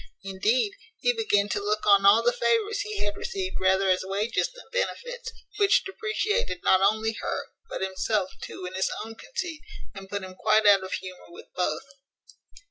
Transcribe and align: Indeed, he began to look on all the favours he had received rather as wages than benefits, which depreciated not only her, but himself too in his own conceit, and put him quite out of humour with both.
Indeed, 0.23 0.73
he 0.97 1.13
began 1.13 1.47
to 1.49 1.63
look 1.63 1.85
on 1.85 2.07
all 2.07 2.23
the 2.23 2.33
favours 2.33 2.79
he 2.81 2.97
had 3.05 3.15
received 3.15 3.59
rather 3.61 3.87
as 3.87 4.03
wages 4.03 4.49
than 4.51 4.65
benefits, 4.71 5.31
which 5.59 5.83
depreciated 5.83 6.63
not 6.63 6.81
only 6.81 7.11
her, 7.21 7.49
but 7.69 7.81
himself 7.81 8.31
too 8.41 8.65
in 8.65 8.73
his 8.73 8.89
own 9.05 9.13
conceit, 9.13 9.61
and 9.93 10.09
put 10.09 10.23
him 10.23 10.33
quite 10.33 10.65
out 10.65 10.83
of 10.83 10.93
humour 10.93 11.29
with 11.29 11.53
both. 11.55 11.85